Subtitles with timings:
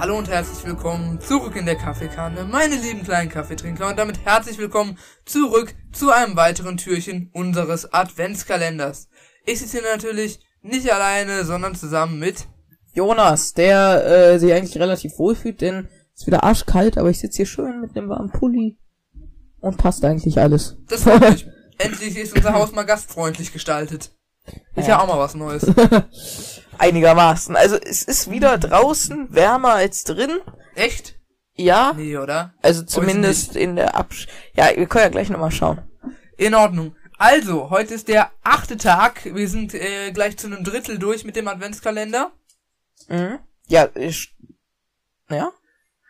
[0.00, 4.56] Hallo und herzlich willkommen zurück in der Kaffeekanne, meine lieben kleinen Kaffeetrinker und damit herzlich
[4.56, 4.96] willkommen
[5.26, 9.08] zurück zu einem weiteren Türchen unseres Adventskalenders.
[9.44, 12.46] Ich sitze hier natürlich nicht alleine, sondern zusammen mit
[12.94, 17.20] Jonas, der äh, sich eigentlich relativ wohl fühlt, denn es ist wieder arschkalt, aber ich
[17.20, 18.78] sitze hier schön mit einem warmen Pulli
[19.60, 20.78] und passt eigentlich alles.
[20.88, 21.46] Das freut mich.
[21.78, 24.12] Endlich ist unser Haus mal gastfreundlich gestaltet.
[24.74, 25.00] Ist ja, Ja.
[25.02, 25.66] auch mal was Neues.
[26.80, 27.56] Einigermaßen.
[27.56, 30.38] Also es ist wieder draußen wärmer als drin.
[30.74, 31.16] Echt?
[31.54, 32.54] Ja, Nee, oder?
[32.62, 34.26] also zumindest in der Absch...
[34.54, 35.82] Ja, wir können ja gleich nochmal schauen.
[36.38, 36.96] In Ordnung.
[37.18, 39.26] Also, heute ist der achte Tag.
[39.26, 42.32] Wir sind äh, gleich zu einem Drittel durch mit dem Adventskalender.
[43.08, 43.38] Mhm.
[43.66, 44.34] Ja, ich...
[45.28, 45.52] Ja?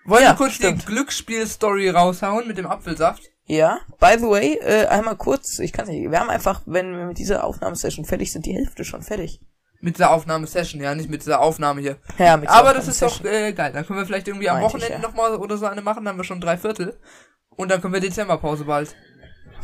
[0.05, 0.83] Wollen Ja, wir kurz stimmt.
[0.83, 3.25] die Glücksspiel-Story raushauen mit dem Apfelsaft?
[3.45, 3.81] Ja.
[3.99, 7.19] By the way, äh, einmal kurz, ich kann nicht, wir haben einfach, wenn wir mit
[7.19, 9.41] dieser Aufnahmesession fertig sind, die Hälfte schon fertig.
[9.81, 11.97] Mit dieser Aufnahmesession, ja, nicht mit dieser Aufnahme hier.
[12.19, 13.73] Ja, mit Aber das ist doch äh, geil.
[13.73, 15.09] Dann können wir vielleicht irgendwie am Meinte ich, Wochenende ja.
[15.09, 16.99] nochmal oder so eine machen, dann haben wir schon drei Viertel.
[17.49, 18.95] Und dann können wir Dezemberpause bald.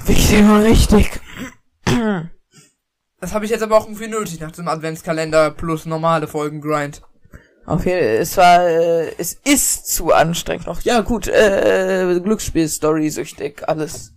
[0.06, 1.20] Wichtig und richtig.
[3.20, 7.03] Das habe ich jetzt aber auch irgendwie nötig nach dem Adventskalender plus normale Folgen Grind.
[7.67, 10.83] Auf jeden Fall, es war, äh, es ist zu anstrengend noch.
[10.83, 14.12] Ja, gut, äh, Glücksspiel, Story, süchtig, alles.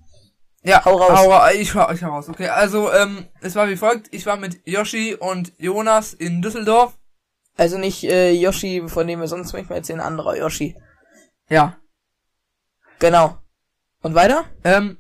[0.63, 1.11] Ja, Hau raus.
[1.11, 2.29] Hau, ich, hau, ich hau raus.
[2.29, 4.13] Okay, also ähm, es war wie folgt.
[4.13, 6.97] Ich war mit Yoshi und Jonas in Düsseldorf.
[7.55, 10.75] Also nicht äh, Yoshi, von dem wir sonst manchmal erzählen, ein anderer Yoshi.
[11.49, 11.77] Ja.
[12.99, 13.37] Genau.
[14.01, 14.45] Und weiter?
[14.63, 14.97] Ähm,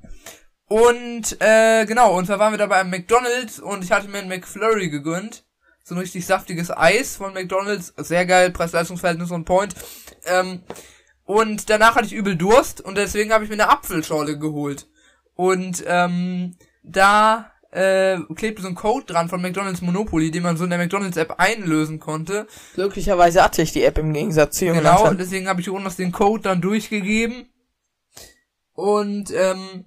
[0.67, 4.29] und äh, genau, und zwar waren wir da beim McDonalds und ich hatte mir einen
[4.29, 5.45] McFlurry gegönnt.
[5.83, 7.93] So ein richtig saftiges Eis von McDonalds.
[7.97, 9.73] Sehr geil, Preis-Leistungsverhältnis on point.
[10.25, 10.63] Ähm,
[11.23, 14.88] und danach hatte ich übel Durst und deswegen habe ich mir eine Apfelschorle geholt.
[15.39, 20.65] Und ähm, da äh, klebte so ein Code dran von McDonalds Monopoly, den man so
[20.65, 22.45] in der McDonalds-App einlösen konnte.
[22.75, 24.79] Glücklicherweise hatte ich die App im Gegensatz zu Jungen.
[24.81, 27.45] Genau, und deswegen habe ich Jonas den Code dann durchgegeben.
[28.73, 29.85] Und ähm,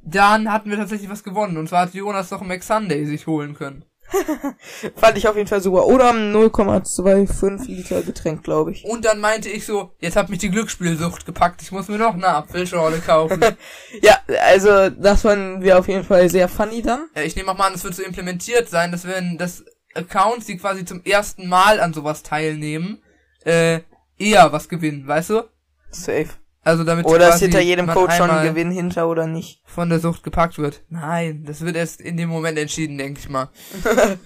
[0.00, 1.56] dann hatten wir tatsächlich was gewonnen.
[1.56, 3.84] Und zwar hat Jonas doch einen McSunday sich holen können.
[4.96, 5.86] Fand ich auf jeden Fall super.
[5.86, 8.84] Oder 0,25 Liter Getränk, glaube ich.
[8.84, 12.14] Und dann meinte ich so, jetzt hat mich die Glücksspielsucht gepackt, ich muss mir noch
[12.14, 13.44] eine Apfelschorle kaufen.
[14.02, 17.08] Ja, also das fanden wir auf jeden Fall sehr funny dann.
[17.14, 19.64] ja, ich nehme auch mal an, es wird so implementiert sein, dass wenn das
[19.94, 23.02] Accounts, die quasi zum ersten Mal an sowas teilnehmen,
[23.44, 23.80] äh,
[24.18, 25.42] eher was gewinnen, weißt du?
[25.90, 26.28] Safe.
[26.64, 29.60] Also damit Oder ist hinter jedem Code schon ein Gewinn hinter oder nicht?
[29.66, 30.82] von der Sucht gepackt wird.
[30.88, 33.48] Nein, das wird erst in dem Moment entschieden, denke ich mal.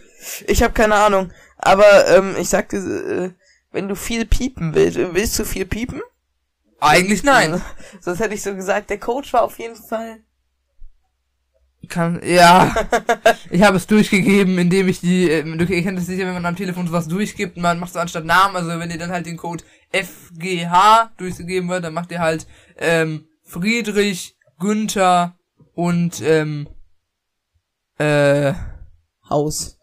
[0.46, 1.30] Ich habe keine Ahnung.
[1.58, 3.30] Aber ähm, ich sagte, äh,
[3.72, 6.00] wenn du viel piepen willst, äh, willst du viel piepen?
[6.80, 7.60] Eigentlich nein.
[8.00, 10.18] Sonst hätte ich so gesagt, der Coach war auf jeden Fall.
[11.88, 12.74] Kann, ja.
[13.50, 16.44] ich habe es durchgegeben, indem ich die, äh, du ihr kennt es sicher, wenn man
[16.44, 19.36] am Telefon sowas durchgibt, man macht so anstatt Namen, also wenn ihr dann halt den
[19.36, 25.36] Code FGH durchgegeben wird, dann macht ihr halt, ähm, Friedrich, Günther
[25.74, 26.68] und, ähm,
[27.98, 28.54] äh,
[29.28, 29.78] Haus.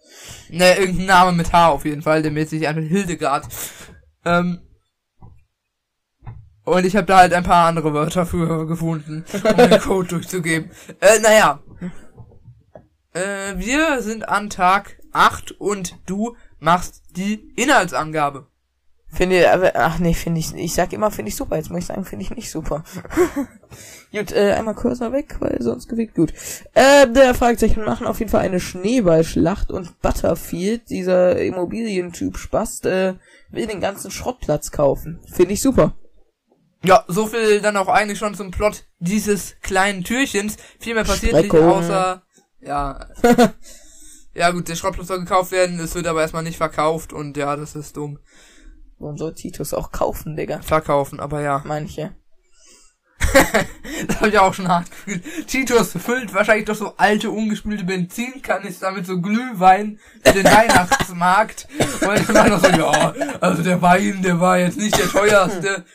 [0.49, 3.47] ne, irgendein Name mit H auf jeden Fall, der mäßig sich einfach Hildegard.
[4.23, 4.61] Ähm,
[6.63, 10.71] und ich habe da halt ein paar andere Wörter für gefunden, um den Code durchzugeben.
[10.99, 11.59] Äh, naja.
[13.13, 18.47] Äh, wir sind an Tag 8 und du machst die Inhaltsangabe.
[19.15, 21.55] Finde aber, ach nee, finde ich, ich sag immer, finde ich super.
[21.55, 22.83] Jetzt muss ich sagen, finde ich nicht super.
[24.11, 26.33] gut, äh, einmal Cursor weg, weil sonst gewickt gut.
[26.73, 33.13] Äh, der Fragezeichen machen auf jeden Fall eine Schneeballschlacht und Butterfield, dieser Immobilientyp Spast, äh,
[33.51, 35.21] will den ganzen Schrottplatz kaufen.
[35.31, 35.93] Finde ich super.
[36.83, 40.57] Ja, so viel dann auch eigentlich schon zum Plot dieses kleinen Türchens.
[40.77, 41.69] Viel mehr passiert nicht, Streckung.
[41.69, 42.21] außer,
[42.59, 43.07] ja.
[44.33, 47.55] ja gut, der Schrottplatz soll gekauft werden, es wird aber erstmal nicht verkauft und ja,
[47.55, 48.19] das ist dumm.
[48.99, 50.61] Warum soll Titus auch kaufen, Digga?
[50.61, 51.61] Verkaufen, aber ja.
[51.65, 52.15] Manche.
[54.07, 55.23] Das habe ich auch schon hart gefühlt.
[55.47, 61.67] Titus füllt wahrscheinlich doch so alte, ungespülte Benzinkanister mit so Glühwein für den Weihnachtsmarkt.
[62.01, 65.85] Und dann war noch so, ja, also der Wein, der war jetzt nicht der teuerste.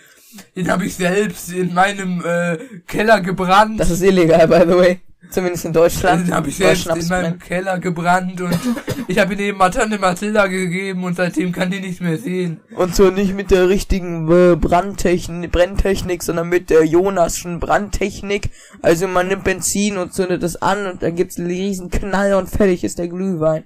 [0.54, 3.80] Den habe ich selbst in meinem äh, Keller gebrannt.
[3.80, 5.00] Das ist illegal, by the way.
[5.28, 6.26] Zumindest in Deutschland.
[6.26, 7.38] Den habe ich selbst in meinem.
[7.38, 8.58] Keller gebrannt und
[9.06, 12.60] ich habe ihn eben mal Tante Mathilda gegeben und seitdem kann die nicht mehr sehen.
[12.74, 18.50] Und so nicht mit der richtigen äh, Brandtechnik, Brenntechnik, sondern mit der Jonasschen Brandtechnik.
[18.80, 22.48] Also man nimmt Benzin und zündet es an und dann gibt's einen riesen Knall und
[22.48, 23.64] fertig ist der Glühwein.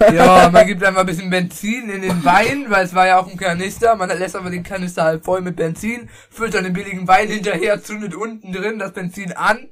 [0.00, 3.28] Ja, man gibt einfach ein bisschen Benzin in den Wein, weil es war ja auch
[3.28, 3.96] ein Kanister.
[3.96, 7.82] Man lässt aber den Kanister halb voll mit Benzin, füllt dann den billigen Wein hinterher,
[7.82, 9.68] zündet unten drin das Benzin an.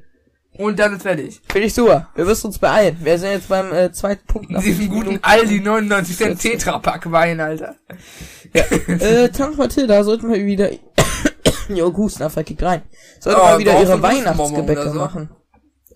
[0.58, 1.40] Und dann ist fertig.
[1.48, 2.08] Finde ich super.
[2.14, 2.96] Wir müssen uns beeilen.
[3.02, 4.50] Wir sind jetzt beim äh, zweiten Punkt.
[4.50, 5.18] nach Diesen guten Minuten.
[5.24, 7.76] Aldi 99 Cent Tetrapack Wein, Alter.
[8.52, 10.70] äh, Tante Mathilda sollten wir wieder.
[11.68, 12.82] jo, Hustenanfall kickt rein.
[13.20, 14.94] Sollten Oh, wir wieder brauchst ihre Weihnachtsgebäcke so?
[14.98, 15.30] machen.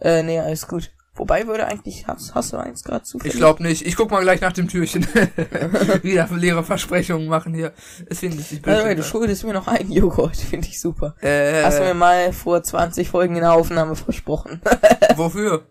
[0.00, 0.90] Äh, nee, alles gut.
[1.14, 3.34] Wobei würde eigentlich, hast, hast du eins gerade zufällig?
[3.34, 3.84] Ich glaube nicht.
[3.84, 5.04] Ich guck mal gleich nach dem Türchen.
[6.02, 7.72] Wieder leere Versprechungen machen hier.
[8.06, 11.16] Es findet sich By the way, du schuldest mir noch einen Joghurt, finde ich super.
[11.20, 14.62] Äh, Hast du mir mal vor 20 Folgen in der Aufnahme versprochen.
[15.16, 15.66] wofür?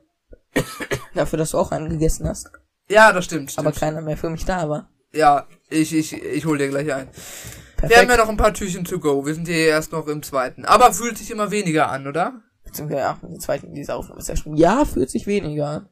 [1.14, 2.52] Dafür, dass du auch einen gegessen hast.
[2.90, 3.52] Ja, das stimmt.
[3.52, 3.66] stimmt.
[3.68, 4.90] Aber keiner mehr für mich da war.
[5.14, 7.08] ja, ich, ich, ich hol dir gleich ein.
[7.08, 8.12] Wir haben Perfekt.
[8.12, 9.26] ja noch ein paar Türchen to go.
[9.26, 10.66] Wir sind hier erst noch im zweiten.
[10.66, 12.42] Aber fühlt sich immer weniger an, oder?
[12.70, 14.56] Beziehungsweise, ja, die zweiten dieser Aufnahme ist ja schon.
[14.56, 15.90] Ja, fühlt sich weniger.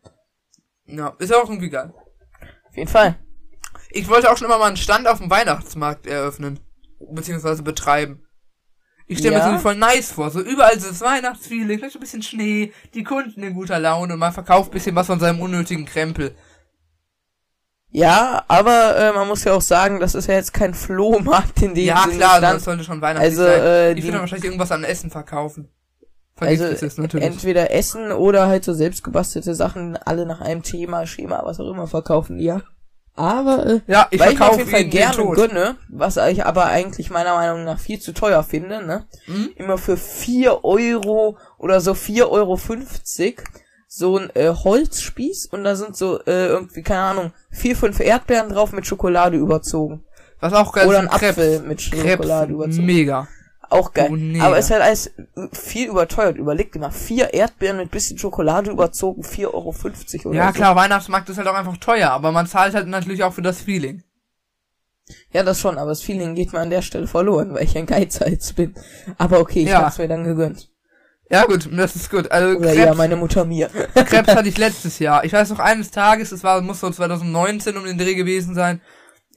[0.85, 1.93] Ja, ist auch irgendwie geil.
[2.69, 3.15] Auf jeden Fall.
[3.89, 6.59] Ich wollte auch schon immer mal einen Stand auf dem Weihnachtsmarkt eröffnen.
[7.11, 8.23] Beziehungsweise betreiben.
[9.09, 9.45] Ich stelle Ja?
[9.47, 10.29] mir das voll nice vor.
[10.31, 14.19] So überall so das Weihnachtsfeeling, vielleicht ein bisschen Schnee, die Kunden in guter Laune und
[14.19, 16.35] man verkauft ein bisschen was von seinem unnötigen Krempel.
[17.89, 21.73] Ja, aber äh, man muss ja auch sagen, das ist ja jetzt kein Flohmarkt in
[21.73, 22.55] dem ja, klar, Stand.
[22.57, 23.61] das sollte schon weihnachtlich Also, sein.
[23.61, 25.69] äh, ich die- würde wahrscheinlich irgendwas an Essen verkaufen.
[26.39, 27.25] Also Vergiftet ist natürlich.
[27.25, 31.87] entweder Essen oder halt so selbstgebastelte Sachen, alle nach einem Thema, Schema, was auch immer
[31.87, 32.61] verkaufen die ja.
[33.15, 37.09] Aber äh, ja, ich weil ich auf jeden Fall gerne gönne, was ich aber eigentlich
[37.09, 39.07] meiner Meinung nach viel zu teuer finde, ne?
[39.25, 39.49] Hm?
[39.55, 42.59] Immer für 4 Euro oder so 4,50 Euro
[43.87, 48.49] so ein äh, Holzspieß und da sind so äh, irgendwie, keine Ahnung, vier, fünf Erdbeeren
[48.49, 50.03] drauf mit Schokolade überzogen.
[50.39, 52.85] Was auch geil Oder ist, ein Apfel mit Schokolade Krebs, überzogen.
[52.85, 53.27] mega.
[53.69, 54.09] Auch geil.
[54.11, 54.41] Oh.
[54.43, 55.11] Aber es ist halt alles
[55.51, 56.37] viel überteuert.
[56.37, 59.45] Überleg dir mal, vier Erdbeeren mit bisschen Schokolade überzogen, 4,50
[60.25, 60.53] Euro oder Ja, so.
[60.53, 63.61] klar, Weihnachtsmarkt ist halt auch einfach teuer, aber man zahlt halt natürlich auch für das
[63.61, 64.03] Feeling.
[65.31, 67.85] Ja, das schon, aber das Feeling geht mir an der Stelle verloren, weil ich ein
[67.85, 68.75] Geizhals bin.
[69.17, 69.83] Aber okay, ich Ja.
[69.83, 70.69] hab's mir dann gegönnt.
[71.29, 72.31] Ja, gut, das ist gut.
[72.31, 73.67] Also, Oder Krebs, ja, meine Mutter mir.
[73.93, 75.25] Krebs hatte ich letztes Jahr.
[75.25, 78.79] Ich weiß noch eines Tages, es war, muss so 2019 um den Dreh gewesen sein.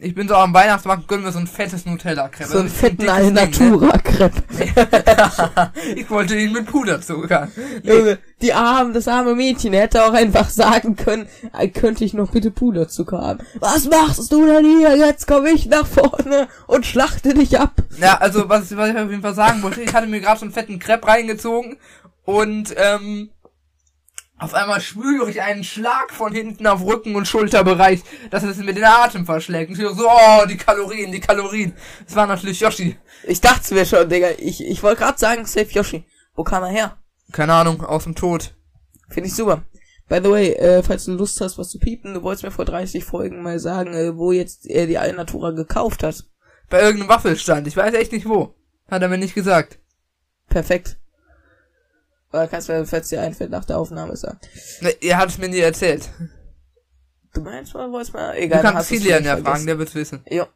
[0.02, 2.50] Ich bin so am Weihnachtsmarkt, gönnen wir so ein fettes Nutella-Crepe.
[2.50, 3.40] so Also, fetten dickes Ding, ne?
[3.42, 4.42] Alnatura-Crepe.
[5.94, 7.48] Ich wollte ihn mit Puderzucker.
[7.82, 12.30] Junge, die arme, das arme Mädchen hätte auch einfach sagen können, äh, könnte ich noch
[12.30, 13.40] bitte Puderzucker haben.
[13.58, 14.96] Was machst du denn hier?
[14.96, 17.74] Jetzt komme ich nach vorne und schlachte dich ab.
[17.98, 20.46] Ja, also was, was ich auf jeden Fall sagen wollte, ich hatte mir gerade so
[20.46, 21.76] einen fetten Crepe reingezogen
[22.24, 23.30] und ähm,
[24.40, 28.72] auf einmal spüre ich einen Schlag von hinten auf Rücken und Schulterbereich, dass es mir
[28.72, 29.70] den Atem verschlägt.
[29.70, 31.74] Und ich so, oh, die Kalorien, die Kalorien.
[32.06, 32.96] Das war natürlich Yoshi.
[33.24, 34.30] Ich dachte mir schon, Digga.
[34.38, 36.04] Ich, ich wollte gerade sagen, Safe Yoshi.
[36.34, 36.96] Wo kam er her?
[37.32, 38.54] Keine Ahnung, aus dem Tod.
[39.10, 39.62] Finde ich super.
[40.08, 42.64] By the way, äh, falls du Lust hast, was zu piepen, du wolltest mir vor
[42.64, 46.24] 30 Folgen mal sagen, äh, wo jetzt er die Alnatura gekauft hat.
[46.70, 47.66] Bei irgendeinem Waffelstand.
[47.66, 48.54] Ich weiß echt nicht wo.
[48.90, 49.78] Hat er mir nicht gesagt.
[50.48, 50.99] Perfekt.
[52.32, 54.38] Oder kannst du mir, falls dir einfällt, nach der Aufnahme sagen.
[54.80, 56.08] Ne, er hat es mir nie erzählt.
[57.34, 58.34] Du meinst mal, wolltest mal?
[58.34, 60.24] Du Egal, dann kannst Kilian ja fragen, der wird's wissen.
[60.28, 60.46] Jo.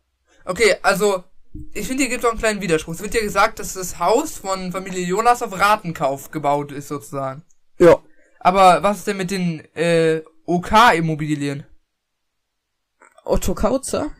[0.44, 1.24] Okay, also,
[1.72, 2.94] ich finde, hier gibt es auch einen kleinen Widerspruch.
[2.94, 7.42] Es wird ja gesagt, dass das Haus von Familie Jonas auf Ratenkauf gebaut ist, sozusagen.
[7.78, 7.98] Ja.
[8.40, 11.64] Aber was ist denn mit den äh, OK-Immobilien?
[13.24, 14.10] Otto Kauzer?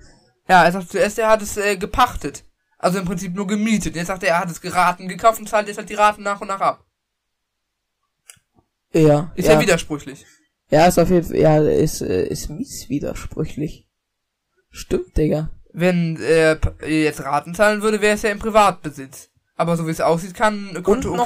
[0.48, 2.44] Ja, er sagt zuerst, er hat es äh, gepachtet.
[2.78, 3.96] Also im Prinzip nur gemietet.
[3.96, 6.40] Jetzt sagt er, er hat es geraten gekauft und zahlt jetzt halt die Raten nach
[6.40, 6.84] und nach ab.
[8.94, 9.32] Ja.
[9.34, 10.24] Ist ja, ja widersprüchlich.
[10.70, 13.86] Ja, ist auf jeden Fall, ja, ist, äh, ist mies widersprüchlich.
[14.70, 15.50] Stimmt, Digga.
[15.72, 19.30] Wenn er p- jetzt Raten zahlen würde, wäre es ja im Privatbesitz.
[19.56, 21.16] Aber so wie es aussieht, kann konnte er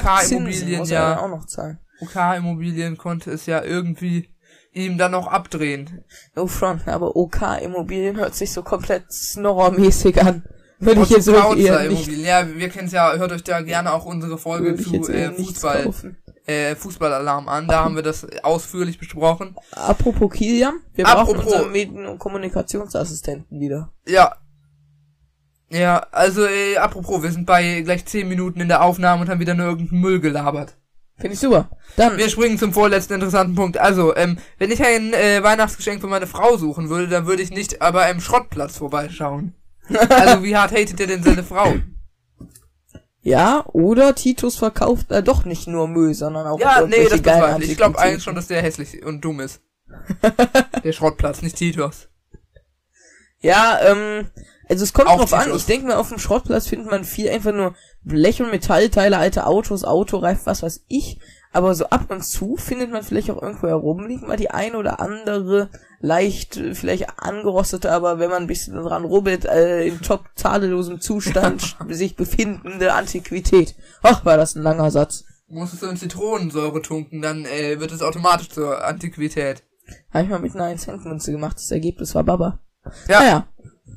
[0.77, 1.79] dann ja auch noch zahlen.
[2.01, 4.29] OK-Immobilien konnte es ja irgendwie
[4.71, 6.03] ihm dann noch abdrehen.
[6.35, 10.43] No front, aber OK Immobilien hört sich so komplett Snorrer-mäßig an.
[10.79, 12.25] Würde ich jetzt wirklich Kautzer eher nicht, Immobilien.
[12.25, 15.91] Ja, wir kennen es ja, hört euch da gerne auch unsere Folge zu äh, Fußball.
[16.49, 17.67] Äh, Fußballalarm an.
[17.67, 19.55] Da haben wir das ausführlich besprochen.
[19.71, 23.91] Apropos Kilian, wir Apropos- brauchen unseren Medien- und Kommunikationsassistenten wieder.
[24.07, 24.35] Ja.
[25.71, 29.39] Ja, also äh, apropos, wir sind bei gleich 10 Minuten in der Aufnahme und haben
[29.39, 30.75] wieder nur irgendeinen Müll gelabert.
[31.17, 31.69] Finde ich super.
[31.97, 33.77] Dann, Wir springen zum vorletzten interessanten Punkt.
[33.77, 37.51] Also, ähm, wenn ich ein äh, Weihnachtsgeschenk für meine Frau suchen würde, dann würde ich
[37.51, 39.53] nicht aber einem Schrottplatz vorbeischauen.
[40.09, 41.73] Also, wie hart hatet ihr denn seine Frau?
[43.29, 47.63] Ja, oder Titus verkauft äh, doch nicht nur Müll, sondern auch Ja, nee, das bezweifle
[47.63, 47.77] ich.
[47.77, 49.61] Glaube eigentlich schon, dass der hässlich und dumm ist.
[50.83, 52.09] der Schrottplatz, nicht Titus.
[53.39, 54.31] Ja, ähm,
[54.67, 55.43] also es kommt Auch drauf an.
[55.43, 55.61] Titus.
[55.61, 59.45] Ich denke mal, auf dem Schrottplatz findet man viel einfach nur Blech- und Metallteile, alte
[59.45, 61.19] Autos, Autoreif, was weiß ich.
[61.51, 64.99] Aber so ab und zu findet man vielleicht auch irgendwo herumliegen, mal die ein oder
[64.99, 70.25] andere leicht äh, vielleicht angerostete, aber wenn man ein bisschen dran rubbelt, äh, in top
[70.35, 73.75] tadellosem Zustand sich befindende Antiquität.
[74.01, 75.25] Ach, war das ein langer Satz.
[75.47, 79.63] musst es so in Zitronensäure tunken, dann äh, wird es automatisch zur Antiquität.
[80.13, 81.57] Habe ich mal mit einer 1 Cent Münze gemacht.
[81.57, 82.59] Das Ergebnis war Baba.
[83.07, 83.47] Ja, Naja,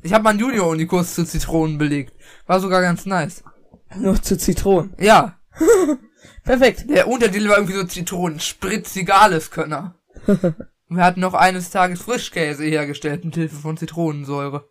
[0.01, 2.13] ich habe meinen Junior-Unikurs zu Zitronen belegt.
[2.47, 3.43] War sogar ganz nice.
[3.95, 4.93] nur zu Zitronen.
[4.99, 5.37] Ja,
[6.43, 6.89] Perfekt.
[6.89, 9.95] der Untertitel war irgendwie so Zitronen, Spritzigales Könner.
[10.89, 14.67] Wir hatten noch eines Tages Frischkäse hergestellt mit Hilfe von Zitronensäure.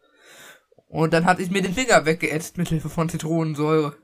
[0.88, 3.96] Und dann hatte ich mir den Finger weggeätzt mit Hilfe von Zitronensäure.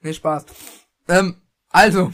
[0.00, 0.44] Nee, Spaß.
[1.08, 2.12] Ähm, also,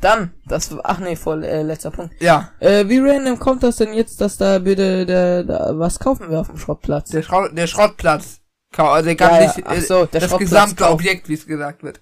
[0.00, 2.14] Dann, das war, ach nee, voll, äh, letzter Punkt.
[2.20, 6.30] ja, Äh, wie random kommt das denn jetzt, dass da bitte, der, da, was kaufen
[6.30, 7.10] wir auf dem Schrottplatz?
[7.10, 8.40] der, Schrott, der Schrottplatz.
[8.76, 10.92] Also der kann Ja, ja, nicht, ach äh, so, der das gesamte kauft.
[10.94, 12.00] Objekt, wie es gesagt wird.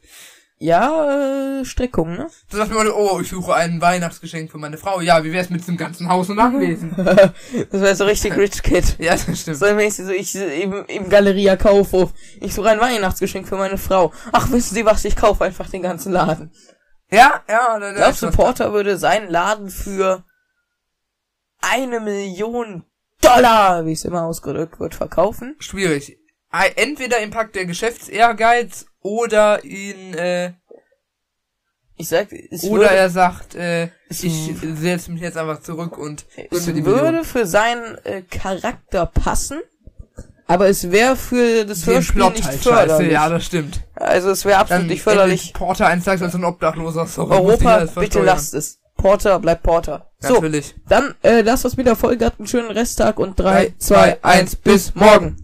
[0.63, 2.27] Ja, äh, Streckung, ne?
[2.51, 5.01] So sagt man, oh, ich suche ein Weihnachtsgeschenk für meine Frau.
[5.01, 6.93] Ja, wie wär's mit dem ganzen Haus und Anwesen?
[6.97, 7.33] das
[7.81, 8.97] wäre so richtig Rich Kid.
[8.99, 9.57] ja, das stimmt.
[9.57, 12.13] So mäßig, so ich im, im Galeria Kaufhof.
[12.43, 14.13] Ich suche ein Weihnachtsgeschenk für meine Frau.
[14.33, 15.03] Ach, wissen Sie was?
[15.07, 16.53] Ich kaufe einfach den ganzen Laden.
[17.11, 20.25] Ja, ja, da, da Glaubst du, Porter würde seinen Laden für
[21.63, 22.85] eine Million
[23.23, 25.57] Dollar, wie es immer ausgedrückt wird, verkaufen?
[25.59, 26.20] schwierig.
[26.77, 30.53] Entweder ihn packt der Geschäftsehrgeiz oder ihn, äh,
[31.97, 36.27] Ich sag, es oder würde, er sagt, äh, ich setze mich jetzt einfach zurück und
[36.51, 37.25] es würde Million.
[37.25, 39.61] für seinen äh, Charakter passen,
[40.47, 42.91] aber es wäre für das Den Hörspiel Plot nicht halt förderlich.
[42.91, 43.81] scheiße, ja, das stimmt.
[43.95, 45.53] also es wäre absolut Dann nicht förderlich.
[45.53, 47.35] Porter Tages als ein Obdachloser, sorry.
[47.35, 48.81] ich Europa, bitte lasst es.
[48.97, 50.11] Porter bleibt Porter.
[50.19, 50.75] So, Natürlich.
[50.89, 53.79] dann äh, lasst uns mit der Folge habt einen schönen Resttag und 3, Drei, 2,
[53.79, 55.40] zwei, 1, bis morgen.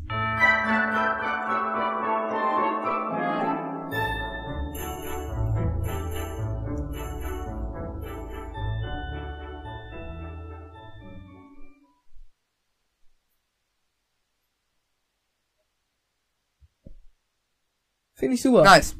[18.27, 18.65] Finde ich super.
[18.65, 18.97] Nice.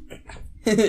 [0.63, 0.73] ich